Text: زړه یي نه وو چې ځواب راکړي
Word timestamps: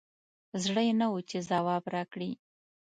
زړه 0.63 0.81
یي 0.87 0.93
نه 1.01 1.07
وو 1.11 1.19
چې 1.29 1.37
ځواب 1.49 1.83
راکړي 1.95 2.31